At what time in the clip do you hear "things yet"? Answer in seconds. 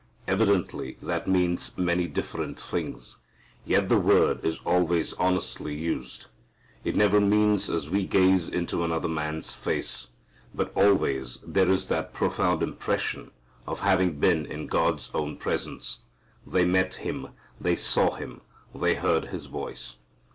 2.59-3.87